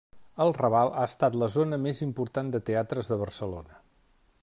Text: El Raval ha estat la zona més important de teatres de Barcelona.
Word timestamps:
El 0.45 0.53
Raval 0.55 0.89
ha 1.01 1.03
estat 1.09 1.37
la 1.43 1.49
zona 1.57 1.79
més 1.83 2.01
important 2.07 2.51
de 2.57 2.65
teatres 2.71 3.13
de 3.13 3.23
Barcelona. 3.27 3.83